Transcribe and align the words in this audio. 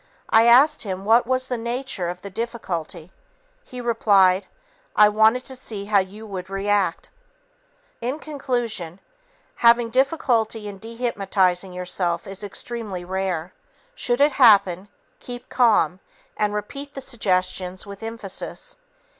I 0.31 0.47
asked 0.47 0.81
him 0.81 1.05
what 1.05 1.27
was 1.27 1.47
the 1.47 1.59
nature 1.59 2.09
of 2.09 2.23
the 2.23 2.31
difficulty. 2.31 3.11
He 3.63 3.79
replied, 3.79 4.47
"I 4.95 5.09
wanted 5.09 5.43
to 5.43 5.55
see 5.55 5.85
how 5.85 5.99
you 5.99 6.25
would 6.25 6.49
react." 6.49 7.11
In 8.01 8.17
conclusion, 8.17 8.99
having 9.57 9.91
difficulty 9.91 10.67
in 10.67 10.79
dehypnotizing 10.79 11.75
yourself 11.75 12.25
is 12.25 12.43
extremely 12.43 13.05
rare. 13.05 13.53
Should 13.93 14.21
it 14.21 14.31
happen, 14.31 14.87
keep 15.19 15.49
calm, 15.49 15.99
and 16.35 16.51
repeat 16.51 16.95
the 16.95 17.01
suggestions 17.01 17.85
with 17.85 18.01
emphasis. 18.01 18.77